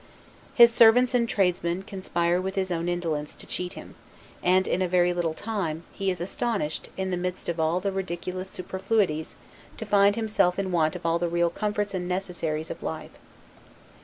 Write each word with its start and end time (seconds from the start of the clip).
His 0.55 0.73
servants 0.73 1.13
and 1.13 1.29
tradesmen 1.29 1.83
conspire 1.83 2.41
with 2.41 2.55
his 2.55 2.71
own 2.71 2.89
indolence 2.89 3.35
to 3.35 3.45
cheat 3.45 3.73
him; 3.73 3.93
and, 4.41 4.67
in 4.67 4.81
a 4.81 4.87
very 4.87 5.13
little 5.13 5.35
time, 5.35 5.83
he 5.93 6.09
is 6.09 6.19
astonished, 6.19 6.89
in 6.97 7.11
the 7.11 7.17
midst 7.17 7.47
of 7.47 7.59
all 7.59 7.79
the 7.79 7.91
ridiculous 7.91 8.49
superfluities, 8.49 9.35
to 9.77 9.85
find 9.85 10.15
himself 10.15 10.57
in 10.57 10.71
want 10.71 10.95
of 10.95 11.05
all 11.05 11.19
the 11.19 11.29
real 11.29 11.51
comforts 11.51 11.93
and 11.93 12.07
necessaries 12.07 12.71
of 12.71 12.81
life. 12.81 13.11